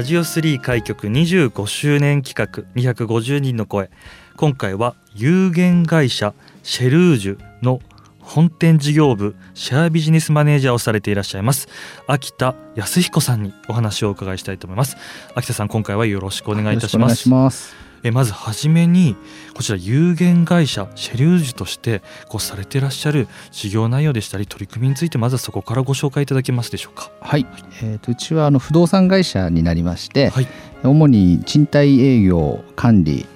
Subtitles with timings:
[0.00, 3.90] ラジオ3開局25周年企画250人の声。
[4.34, 6.32] 今回は有限会社
[6.62, 7.80] シェルージュの
[8.18, 11.68] 本店事業部シェアビジネスマネージャーをされていらっしゃいます
[12.06, 14.96] 秋田康彦さんにお話をお伺いしたいと思います。
[15.34, 17.28] 秋田さん今回はよろしくお願いいたします。
[17.28, 17.89] ます。
[18.02, 19.16] えまずはじめに
[19.54, 27.10] こちら有限会社シェルージュとしてこうされていらっしゃる事業内容でしたり取り組みについてまずはそこからご紹介いただけますでしょうか？
[27.20, 27.46] はい、
[27.82, 30.48] えー、とうちはあの不動産会社になりまして、はい。
[30.82, 33.26] 主に賃貸営業管理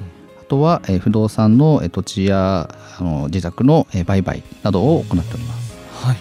[0.40, 5.74] あとは、えー不動産のえー土地やあの自宅のえー売買などを行っております。
[6.06, 6.16] はい、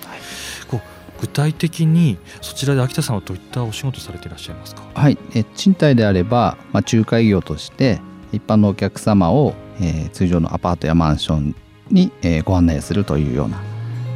[0.68, 4.84] こう具体的にそちらで秋田さんはどういったお仕事されていらっしゃいますか？
[4.94, 8.02] はい、えー賃貸であれば、まあ、仲介業として
[8.34, 11.56] 一般のお客様を、えー通常のアパートやマンション
[11.90, 13.62] に、えーご案内するというような。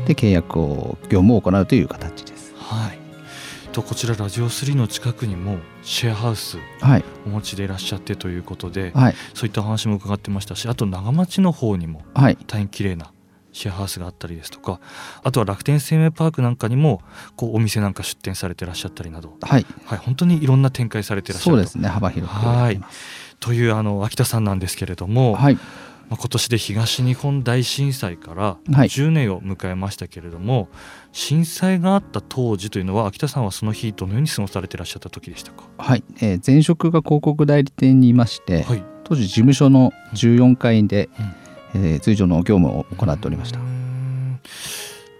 [0.06, 2.54] で契約を業務を行うという形です。
[2.58, 2.98] はい。
[3.74, 7.04] とこちらラジオ3の近くにもシェアハウスはい。
[7.26, 9.16] お持ちでいらっしゃってということではい。
[9.34, 12.38] そういったお話も伺ってましたしあと長町の方にもはい。
[12.48, 13.12] 大変綺麗な
[13.52, 14.80] シェアハウスがあったりですとか
[15.24, 17.02] あとは楽天生命パークなんかにも
[17.36, 19.66] こうお店なんか出店されてらっしゃったりなど、はい。
[19.86, 21.64] はい、本当にいろんな展開されてらっしゃると。
[21.64, 21.90] そうですね。
[21.90, 25.58] 幅広くやってますというあの秋田さんなんですけれども、はい。
[26.10, 28.88] まあ、今年で東日本大震災からはい。
[28.88, 30.70] 10年を迎えましたけれども、
[31.12, 38.84] 震災があった当時というのは秋田さんはその日どのように過ごされてらっしゃった時でしたか、はい、えー前職が広告代理店にいまして、はい。
[39.04, 41.10] 当時事務所の14階で、
[41.74, 41.82] うん。
[41.92, 43.60] えー通常の業務を行っておりました。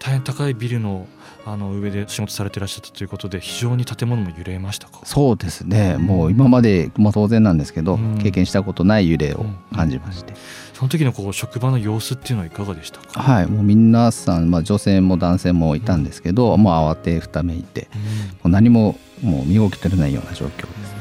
[0.00, 1.06] 大変高いビルの
[1.50, 5.00] あの上で仕事されてらっしゃったということで非常に建物も揺れましたか？
[5.04, 5.96] そうですね。
[5.96, 8.18] もう今まで、まあ、当然なんですけど、うん。
[8.18, 10.34] 経験したことない揺れを感じまして、
[10.74, 13.46] その時のこう職場の様子っていうのはいかがでしたか、はい。
[13.46, 18.00] もう皆さん、まあ、女性も男性もいたんですけど、もう慌てふためいてうん。
[18.00, 18.04] も
[18.44, 20.98] う何ももう身動き取れないような状況です。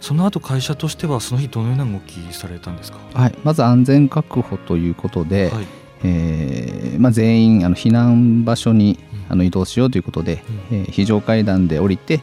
[0.00, 2.98] その後会社としてはその日どのような動きされたんですか？
[3.14, 5.66] はい、まず安全確保ということで、はい
[6.04, 8.98] えーまあ、全員あの避難場所に
[9.28, 10.78] あの移動しようということで、うん。
[10.78, 12.20] えー非常階段で降りて、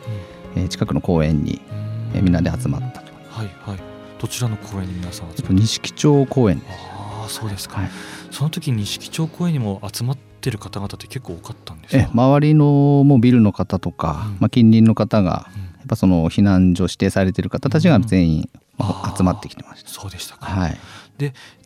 [0.55, 2.17] えー近くの公園に、うん。
[2.17, 3.11] えーみんなで集まったと。
[3.29, 3.79] はいはい。
[4.19, 6.71] どちらの公園に皆さん集まって錦町公園です。
[6.91, 7.89] ああそうですか、はい、
[8.31, 12.03] その時錦町公園にも集まってる方々って結構多かったんですか？
[12.03, 14.37] え周りのもうビルの方とか、うん。
[14.39, 15.63] まあ、近隣の方がうん。
[15.63, 19.89] やっぱその避難所指定されている方たちが全員、まあ集まってきてました。
[19.89, 20.77] そうでしたか、はい、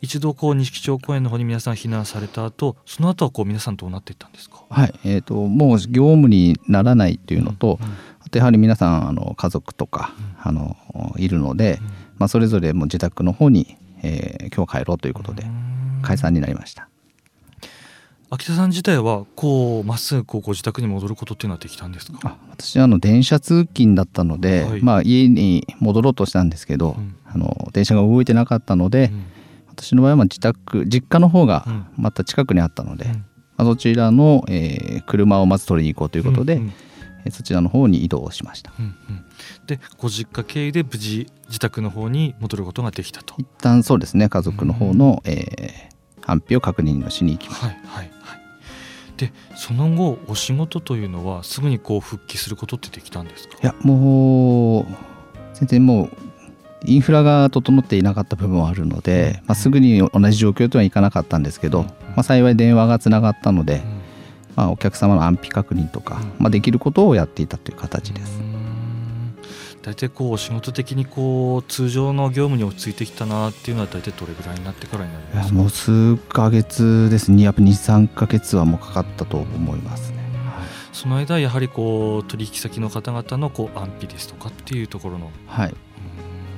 [0.01, 4.63] 一度こう錦町公園の方に皆さん避難された後その後はこう皆さんどうなっていったんですか？
[4.69, 4.93] はい。
[5.05, 7.87] えー、ともう業務にならないというのと、うん
[8.25, 10.77] あとやはり皆さんあの家族とか、あの
[11.17, 11.79] いるので、
[12.17, 15.99] まあ、それぞれもう自宅の方に、えー今日帰ろうということでうん。
[16.01, 16.87] 解散になりました。
[18.29, 22.17] 秋田さん自体はこうまっすぐこうご自宅に戻ることっていうのはできたんですか？
[22.23, 24.81] あ私はあの電車通勤だったので、はい。
[24.81, 27.15] まあ、家に戻ろうとしたんですけど、うん。
[27.25, 29.25] あの電車が動いてなかったので、うん
[29.75, 31.85] 私の場合はまあ自宅実家の方がうん。
[31.97, 33.11] また近くにあったので、うん。
[33.11, 33.25] ま
[33.57, 36.67] あ、そちらの、えー車をまず取りに行こうということで、うんうん。
[37.25, 38.73] えーそちらの方に移動しました。
[38.77, 38.95] うんうん。
[39.65, 43.35] でご実家経由で無事自宅の方に戻ることができたと。
[43.37, 45.93] 一旦そうですね家族の方の、えー
[46.25, 47.67] 安否を確認をしに行きました。
[47.67, 48.39] はいはいはい。
[49.17, 53.57] でその後お仕事というのはすぐにこう復帰することってできたんですか？
[53.61, 54.85] いやもう
[55.53, 56.17] 全然もう
[56.85, 61.85] インフラが整っていなかった部分はあるので、まあ、すぐに同じ状況とはいかなかったんですけど、うん。
[61.85, 63.81] まあ、幸い電話がつながったので、うん。
[64.55, 66.33] まあ、お客様の安否確認とか、うん。
[66.39, 68.41] まあ、できることをやっていたという形です。
[69.81, 75.55] 大体こうお仕事的にこう通常の業務に落ち着いてきたなっていうのは大体どれぐらいになってからになりいますか？
[75.57, 77.43] やもう数ヶ月ですね。
[77.43, 80.23] やっぱ23ヶ月はもうかかったと思いますね。
[80.93, 85.75] その間やはりこう取引先の方々のこう安否ですとかっていうところのはい、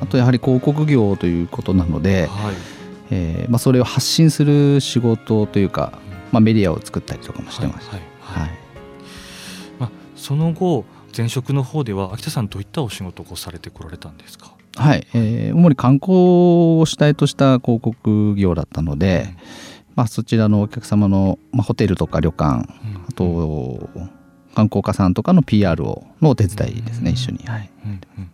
[0.02, 2.56] あとやはり広告業ということなので、はい。
[3.12, 6.00] えーまあ、それを発信する仕事というか、
[6.32, 7.98] まあ、メディアを作ったりとかもしてました。
[7.98, 8.00] は
[8.48, 8.50] い
[9.80, 14.56] まあ、その後前職の方では秋田さんどういったお仕事をされてこられたんですか？
[14.76, 16.14] はい、えー主に観光
[16.80, 19.36] を主体とした広告業だったので、
[19.96, 22.68] まあ、そちらのお客様の、まあ、ホテルとか旅館
[23.08, 23.88] あと
[24.56, 27.70] 観光家さんとかの PR をのお手伝いですね一緒に、はい。
[27.86, 28.02] うん。
[28.18, 28.32] うん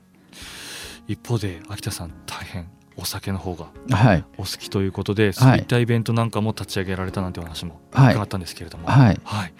[1.07, 2.67] 一方で秋田さん大変
[2.97, 4.25] お酒の方がはい。
[4.37, 8.13] お好きということで、そういったイベントなんかも立ち上げられたなんてお話もはい。
[8.13, 9.19] 伺ったんですけれども、はい。
[9.23, 9.53] はい。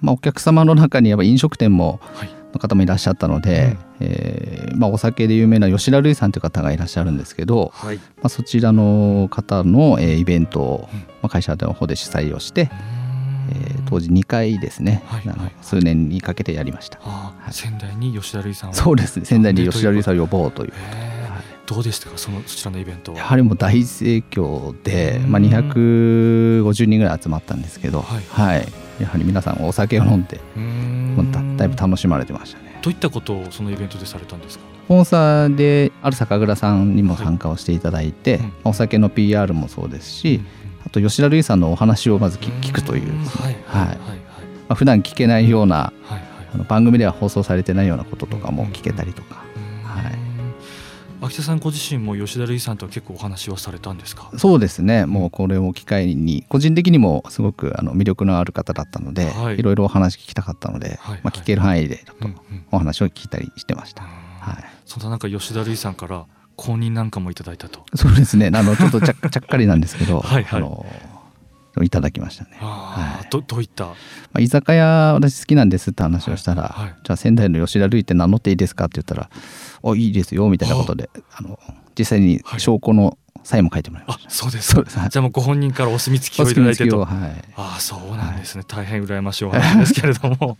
[0.00, 2.30] まあ、お客様の中にやっぱ飲食店もはい。
[2.52, 7.96] の方もいらっしゃったので、えーまあ、お酒で有名な吉田類さんという方がいらっしゃるんですけど、はい。
[7.98, 10.98] まあ、そちらの方の、えーイベントを、うん。
[10.98, 12.70] まあ、会社の方で主催をして、
[13.48, 15.52] えー当時時2回ですね、はいはい。
[15.62, 16.98] 数年にかけてやりました。
[17.00, 17.52] はい。
[17.52, 18.74] 仙台に吉田類さんを。
[18.74, 19.24] そうですね。
[19.24, 20.68] 仙台に吉田類さんを呼ぼうとい。
[20.68, 20.72] う。
[21.66, 22.18] どうでしたか？
[22.18, 23.18] そのそちらのイベントは。
[23.18, 28.22] やはりもう大盛況で、まあ、うん250人ぐらい集まったんですけど、はい。
[28.28, 28.68] はい、
[29.00, 32.78] やはり皆さんお酒を飲んで、もうだいぶ楽しまれてましたね。
[32.82, 34.64] どういったことをそのイベントでされたんですか？
[34.84, 40.40] スポンサーである酒蔵さんにも参加をしていただいて、はいうんお酒の PR もそうですし、
[40.88, 43.12] あと吉田類さんのお話をまず聞聞くという。
[43.12, 43.56] ねはい。
[43.66, 43.88] ははい。
[43.88, 43.90] い。
[43.90, 43.98] はい。
[43.98, 44.14] ま
[44.70, 46.18] あ、普段聞けないようなはい。
[46.18, 46.22] はい。
[46.54, 49.44] あの番組では放送されてないようなこととかも聞けたりとか、
[49.84, 50.18] はい。
[51.20, 54.30] 秋田さんご自身も吉田類さんとは結構お話はされたんですか？
[54.38, 55.04] そうですね。
[55.04, 59.58] もうこれを機会に個人的にもすごくあの魅力のある方だったので、はい。
[59.58, 61.20] い、ろいろお話聞きたかったので、はい。
[61.22, 62.40] まあ、聞ける範囲でちょっと
[62.72, 66.24] お話を聞いたりしてました、はい、そんな中吉田類さんから
[66.58, 67.86] 公認なんかもいただいたと。
[67.94, 68.50] そうですね。
[68.52, 70.60] あのちょっとちゃ ちゃっかりなんですけどはいはい。
[70.60, 70.84] あの
[71.80, 73.28] いただきましたね、はい。
[73.30, 73.84] どどういった？
[73.84, 73.92] ま
[74.34, 76.82] あ、居酒屋私好きなんですって話をしたら、はい。
[76.86, 79.30] はいじゃあ仙台の吉田類って名乗っていいですかって言ったら
[79.82, 81.58] 「おいいですよ」みたいなことであの
[81.96, 84.74] 実際に証拠のサインも書いてもらいまあした、そうですか。
[84.74, 84.98] そうです。
[84.98, 85.08] はい。
[85.10, 86.98] じゃあもうご本人からお墨付きおをいただいてと。
[86.98, 87.08] はい。
[87.56, 90.58] ああそうなんですね、大変羨ましいお話ですけれども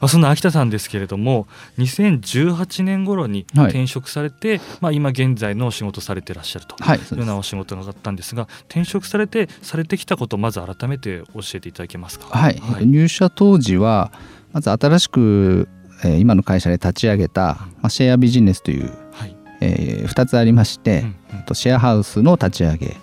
[0.00, 1.46] まあそんな秋田さんですけれども
[1.78, 3.64] 2018年頃にはい。
[3.66, 12.26] 転職されて、まあ、今現在のお仕事されてらっしゃるとはいそうようなお仕事があったんですが転職されてされてきたことをまず改めて教えていただけますか？
[12.26, 12.86] はい、はい。
[12.86, 14.12] 入社当時は
[14.52, 15.68] まず新しく、
[16.04, 19.34] えー今の会社で立ち上げた、まあ、シェアビジネスという、はい。
[19.60, 21.00] え2つありまして、
[21.32, 21.44] うんうん。
[21.44, 22.96] とシェアハウスの立ち上げ、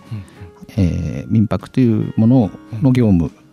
[0.78, 2.52] えー民泊というもの
[2.82, 3.45] の業務うん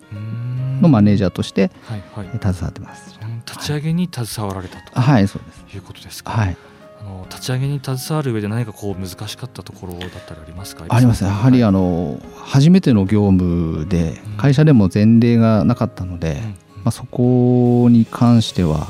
[0.82, 3.18] のマネージャーとして携わってます。
[3.22, 5.00] うん立ち上げに携わられたと。
[5.00, 5.76] はい、そうです。
[5.76, 6.56] いうことですか、はい、
[7.00, 10.84] あの立ち上げに携わる上で何かこう難しかったところだったりありますか？
[10.88, 11.24] あります。
[11.24, 11.30] ね。
[11.30, 14.36] やはりあの初めての業務でうん。
[14.36, 16.44] 会社でも前例がなかったので、うんうん。
[16.44, 16.54] ま
[16.86, 18.86] あ、そこに関しては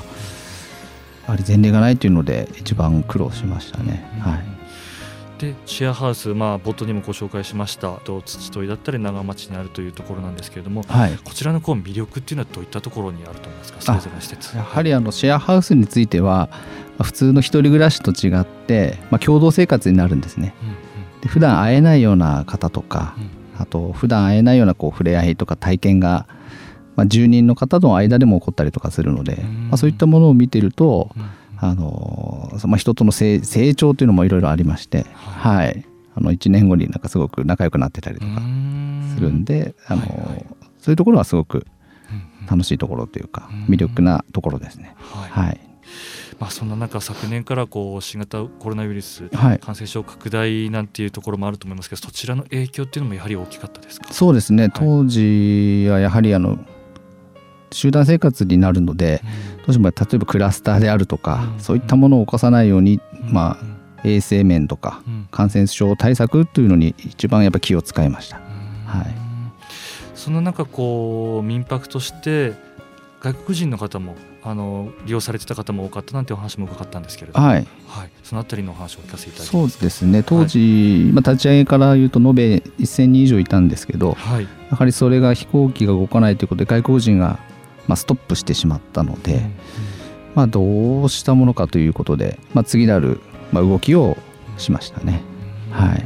[1.25, 4.05] やはり前例がないというので一番苦労しましたね。
[4.21, 4.52] はい。
[5.43, 13.81] でシェアハウス、まあ、冒頭にもご紹介しましたと土問いだったり長町にあるというところなんですけれどもはい、こちらのこう魅力っていうのはどういったところにあると思いますか？
[13.81, 16.59] それぞれの施設やはりあのシェアハウスについてはま
[17.01, 20.55] あ普通の一人暮らしと違って、まあ、共同生活になるんですね。
[20.63, 20.77] うんうん。
[21.23, 23.61] で普段会えないような方とかうん。
[23.61, 26.29] あと普段会えないようなこう触れ合いとか体験が、
[26.95, 29.69] まあ、住人の方の間でも起こったりとかするので、うん。
[29.71, 31.25] まあ、そういったものを見てると、うん
[31.65, 35.87] あのそまあ、人との成成長というのもいろいろありまして、ははい。
[36.15, 39.13] あの1年後になんかすごく仲良くなってたりとかうん。
[39.15, 40.47] するんで、あのはいはい。
[40.79, 41.65] そういうところはすごく
[42.51, 44.95] 楽しいところというかうん魅力なところですね。
[44.99, 45.31] はい。
[45.47, 45.61] はい、
[46.41, 49.59] まあ、そんな中昨年からこう新型コロナウイルスはい。
[49.61, 54.13] 感染症拡大なんていうところもあると思いますけどそちらの影響っていうのもやはり大きかったですか？
[54.13, 54.69] そうですね。
[54.69, 56.59] 当時はやはりあの
[57.73, 59.23] 集団生活になるので
[59.59, 61.61] どうしても例えばクラスターであるとか、うん。
[61.61, 63.01] そういったものを起こさないように、
[63.31, 63.77] まうん。
[63.99, 65.29] あ、衛生面とかうん。
[65.31, 68.37] 感染症対策というのに一番やっぱ気を使いました。
[68.87, 69.15] はい。
[70.15, 72.53] その中こう民泊として
[73.21, 80.25] 外国人の方もあの利用されてた方も多かったなんてお話も伺ったんですけれども、はい、はい、そのあたりのお話をお聞かせいただきそうですね。
[80.25, 87.39] 当時、まあ、立ち上げから言うと延べ1000人以上いたんですけどはい、やはりそれが飛行機が動かないということで外国人が、
[87.89, 89.53] まあ、ストップしてしまったので、うん
[90.35, 93.21] まあ、どうしたものかということで、まあ、次なる、
[93.53, 94.17] まあ、動きを
[94.57, 95.21] しましたね。
[95.71, 96.05] はい。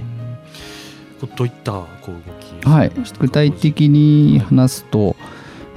[1.20, 2.68] どういったこう動き？
[2.68, 5.16] はい、具体的に話すと、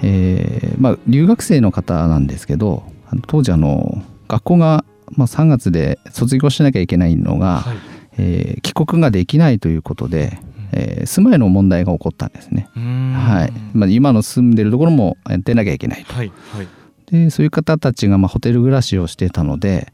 [0.02, 2.84] えーまあ、留学生の方なんですけど
[3.28, 7.78] 当時あの学校が、まあ、3月で卒業しなきゃいけないのが、はい。
[8.18, 12.70] えー帰国ができないということで、うんえー住まいの問題が起こったんですね。
[12.76, 13.54] はい。
[13.74, 16.14] まあ、今の住んでるところもえー出なきゃいけないと。
[16.14, 16.68] はいはい。
[17.12, 19.92] でそういう方たちがまあホテル暮らしをしてたので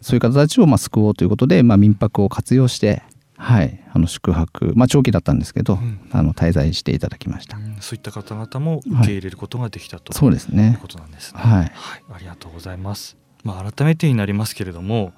[0.00, 3.02] そういう方たちをまあ救おうということで、まあ、民泊を活用して、
[3.36, 6.00] はい、あの宿泊、まあ、長期だったんですけど、うん。
[6.10, 7.56] あの滞在していただきました。
[7.56, 7.76] うん。
[7.80, 10.72] そういった方々も受け入れることができたと、そうですね。
[10.72, 11.40] いうことなんですね。
[11.40, 11.72] はい。
[12.12, 13.16] ありがとうございます。
[13.44, 15.12] まあ改めてになりますけれども、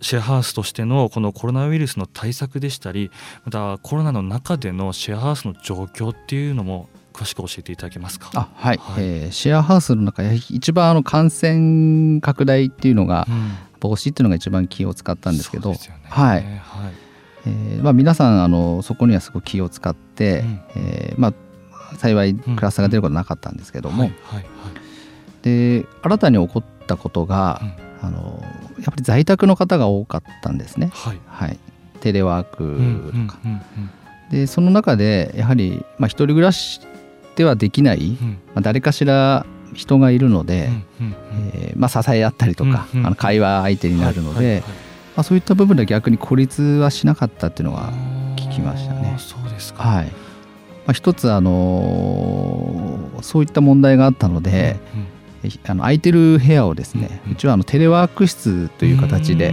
[0.00, 3.10] シェアハウスとしてのこのコロナウイルスの対策でしたり
[3.44, 8.30] またコロナの中でのシェアハウスの状況っていうのも詳しく教えていただけますか？
[8.34, 13.26] あはい、はい、えー、シェアハウスの中一番あの感染拡大っていうのが、
[13.80, 16.52] 防止っていうのが一番気を使ったんですけど、ね、はい、はい、
[17.46, 24.12] えー、まあ、皆さんあのそこにはすごく気を使って、うん、えー、まあ、幸いクラスターが出ることはなかったんですけども、
[25.42, 27.60] で新たに起こったことが、
[28.02, 28.44] うん、あの
[28.78, 31.58] やっぱり在宅の方が多かったんですね、はい、はい、
[32.00, 33.38] テレワークとか。
[34.30, 36.80] でその中でやはり、まあ、一人暮らし
[37.36, 38.18] ではできない、
[38.54, 40.70] まあ、誰かしら人がいるので、
[41.52, 44.62] えまあ、支え合ったりとか、あの会話相手になるので、
[45.16, 47.92] まあ、そういった部分では逆に孤立はしなかったっていうのは
[48.36, 49.16] 聞きましたね。
[49.18, 50.06] そうですか、はい。
[50.06, 50.12] ま
[50.88, 54.76] あ、一つ、あのー、そういった問題があったので、
[55.66, 59.52] あの空いてる部屋をですね、うちはあのテレワーク室という形で。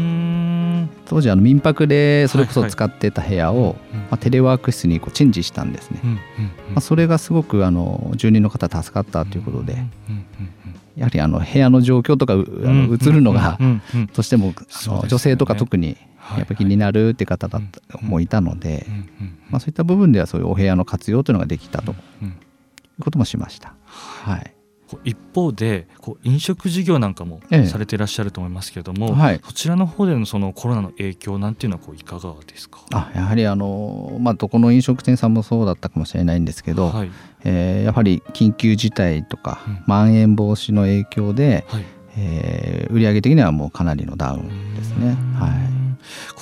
[1.05, 5.99] 当時あの民泊でそれこそ使ってた部屋を、まあ、テレワーク室にこうチェンジしたんですね、
[6.69, 9.77] まあ、それがすごくあの住人の方助かったということで、
[10.95, 13.59] やはりあの部屋の状況とかあの映るのが
[14.13, 14.53] としても
[15.07, 15.97] 女性とか特に
[16.37, 17.61] やっぱ気になるって方だ
[18.01, 18.87] もいたので、
[19.49, 23.75] まあ、そういった部分ではそういうお部屋の活用というのができたということもしました。
[23.85, 24.54] はい
[25.03, 32.79] 一方でこう飲食事業なんかもされていらっしゃると思いますけれども、ええはい、そちらの方でのそのコロナの影響なんていうのはこういかがですか？
[32.93, 37.11] あやはりあの、まあ、どこの飲食店さんもそうだったかもしれないんですけど、はい、
[37.43, 41.85] えー、やはり緊急事態とか、うん、まん延防止の影響で、はい、
[42.17, 45.17] えー、売上的にはもうかなりのダウンですね。
[45.39, 45.84] はい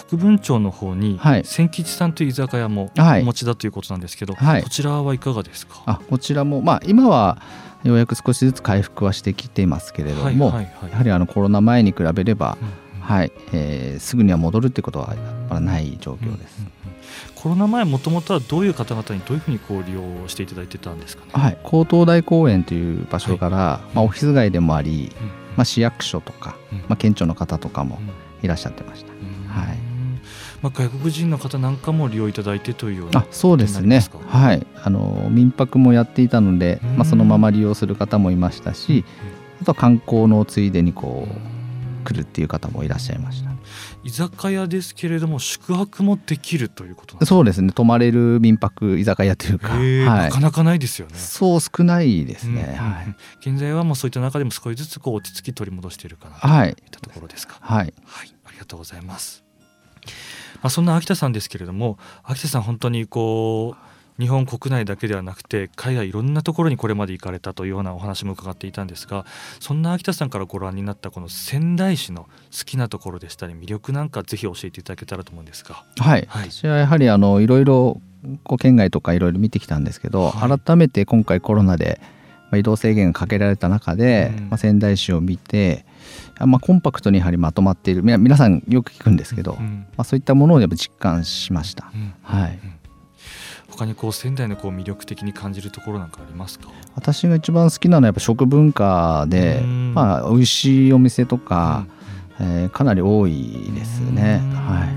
[0.07, 5.81] 国分町の方に千吉さんという居酒屋もお持ちだということなんですけど、はい、こちらはいかがですか？
[5.85, 7.41] あこちらも、まあ、今は
[7.83, 16.59] ようやく少しずつ回復はしてきていますけれども、はいはいはい、やはりあのコロナ前に比べれば、うんうん、はいえー、すぐには戻るってことはない状況です。
[16.59, 16.71] うんうん
[17.35, 21.31] コロナ前もともとはどういう方々にどういうふうにこう利用していただいてたんですかね？
[21.33, 27.99] はい、高東大公園という場所から、はい、まあ、オフィス街でもあり、うん、まあ、市役所とか、うん、まあ、県庁の方とかも
[28.41, 29.11] いらっしゃってました。
[29.53, 29.77] はい。
[30.61, 34.01] まあ、外国人の方なんかも利用いただいてというようなあそうですね。
[34.27, 34.65] はい。
[34.81, 39.03] あの民泊もやっていたので、まあ、そのまま利用する方もいましたし、
[39.61, 43.51] あとは観光のついでにこう来るっていう方もいらっしゃいました。
[44.03, 47.71] 居酒屋ですけれども宿泊もできるということそうですね。
[47.71, 51.15] 泊まれる民泊居酒屋というか、はい、なかなかないですよね。
[51.15, 57.57] そう少ないですね、うんはい、現在はもうそういった中でも少しずつこう落ち着き取り戻しているかなといったところですか？
[57.61, 59.42] はい、はい、ありがとうございます
[60.61, 69.25] まあ、そんな秋田さんですけれども秋田さん本当にこう日本国内だけではなくて海外いろんなところにこれまで行かれたというようなお話も伺っていたんですが
[69.59, 75.83] そんな秋田さんからご覧になったこの仙台市の好きなところでしたり魅力なんかぜひ教えていただけたらと思うんですが。
[75.97, 77.99] はい、はい、私はやはりあのいろいろ
[78.43, 81.99] こう県外とかいろいろ見てきたんですけど、はい、改めて今回コロナで
[82.57, 85.85] 移動制限がかけられた中で、うん、まあ、仙台市を見て
[86.39, 88.01] まあ、コンパクトにやはりまとまっている。
[88.03, 91.91] 皆さんよく聞くんですけど、うん、まあ、そういったものをやっぱ実感しました。
[91.93, 92.59] うん、はい。
[93.69, 96.69] 他にこう仙台のこう魅力的に感じるところなんかありますか？
[96.95, 101.85] 私が一番好きなのはやっぱ食文化で、まあ、美味しいお店とか、
[102.39, 104.41] うん、えー、かなり多いですね。
[104.53, 104.89] はい、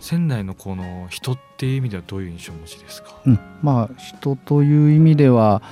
[0.00, 5.62] 仙台のこの人っていう意味ではどういう印象をお持ちですか、うん、まあ人という意味では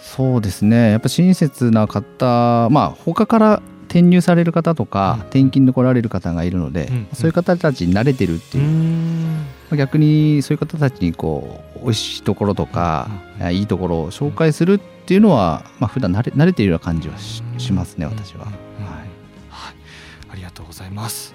[0.00, 0.90] そうですね。
[0.90, 8.60] やっぱ親切な方まあ他から転入される方とか、うん、転勤で来られる方がいるので、うん、そういう方たちに慣れてるってい
[9.72, 13.08] う、逆にそういう方たちにこう美味しいところとか、
[13.40, 18.54] うん、いいところを紹介するっていうのは、まあ普段慣れ慣れているような感じはしますね私は、はい、
[19.48, 19.74] はい、
[20.30, 21.34] ありがとうございます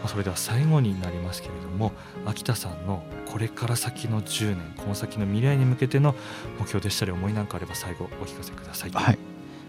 [0.00, 1.92] まあ、それでは最後になりますけれども
[2.26, 6.14] 秋田さんのこれから先の10年この先の未来に向けての
[6.58, 8.90] 目標でしたり思いなんかあれば最後お聞かせください。
[8.90, 9.18] はい。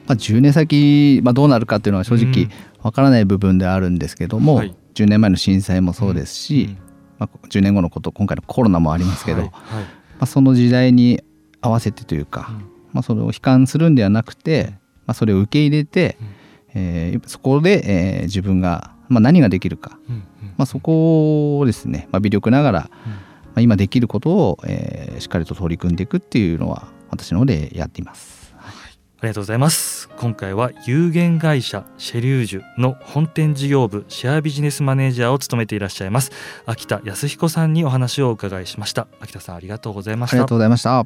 [0.07, 2.47] まあ、10年先、まあ、どうなるかっていうのは正直
[2.81, 6.69] わからない部分であるんですけども、うんはい、10年前の震災もそうですし、うん。
[6.71, 6.77] うん、
[7.19, 9.49] まあ、10年後のこと今回のコロナもありますけど、はい。
[9.51, 9.89] はい、ま
[10.21, 11.21] あ、その時代に
[11.61, 12.55] 合わせてというか、うん、
[12.93, 14.73] まあ、それを悲観するんではなくて、
[15.05, 16.27] まあ、それを受け入れて、うん、
[16.73, 20.23] えー、そこで、えー、自分がまあ、何ができるか、うんうん、
[20.57, 23.19] まあ、そこをですね、まあ、微力ながら、うん、ま
[23.55, 28.53] あ、今できることを、えー、しっかりと取り組んでいくっていうのは私の方でやっています。
[28.57, 30.09] はい、ありがとうございます。
[30.17, 36.31] 今回は有限会社シェリュージュの本店事業部シェアビジネスマネージャーを務めていらっしゃいます
[36.65, 39.07] 秋田康彦さんにお話をお伺いしました。
[39.19, 40.35] 秋田さんありがとうございました。
[40.35, 41.05] ありがとうございました